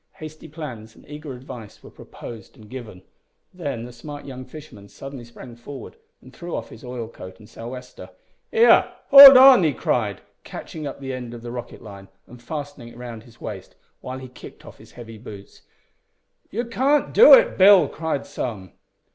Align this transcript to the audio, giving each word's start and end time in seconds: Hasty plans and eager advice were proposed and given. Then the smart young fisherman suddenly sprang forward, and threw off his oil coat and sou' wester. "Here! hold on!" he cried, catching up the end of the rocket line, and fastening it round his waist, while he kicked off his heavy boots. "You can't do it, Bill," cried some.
Hasty 0.13 0.47
plans 0.47 0.95
and 0.95 1.07
eager 1.07 1.31
advice 1.33 1.83
were 1.83 1.91
proposed 1.91 2.55
and 2.57 2.67
given. 2.71 3.03
Then 3.53 3.85
the 3.85 3.91
smart 3.93 4.25
young 4.25 4.45
fisherman 4.45 4.89
suddenly 4.89 5.23
sprang 5.23 5.55
forward, 5.55 5.95
and 6.23 6.33
threw 6.33 6.55
off 6.55 6.69
his 6.69 6.83
oil 6.83 7.07
coat 7.07 7.37
and 7.37 7.47
sou' 7.47 7.67
wester. 7.67 8.09
"Here! 8.49 8.91
hold 9.09 9.37
on!" 9.37 9.61
he 9.61 9.73
cried, 9.73 10.21
catching 10.43 10.87
up 10.87 11.01
the 11.01 11.13
end 11.13 11.35
of 11.35 11.43
the 11.43 11.51
rocket 11.51 11.83
line, 11.83 12.07
and 12.25 12.41
fastening 12.41 12.87
it 12.87 12.97
round 12.97 13.21
his 13.21 13.39
waist, 13.39 13.75
while 13.99 14.17
he 14.17 14.27
kicked 14.27 14.65
off 14.65 14.79
his 14.79 14.93
heavy 14.93 15.19
boots. 15.19 15.61
"You 16.49 16.65
can't 16.65 17.13
do 17.13 17.35
it, 17.35 17.55
Bill," 17.55 17.87
cried 17.87 18.25
some. 18.25 18.71